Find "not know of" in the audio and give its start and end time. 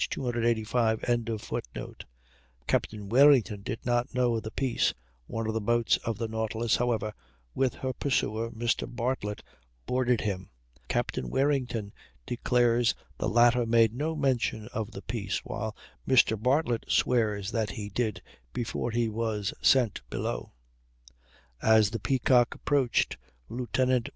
3.85-4.41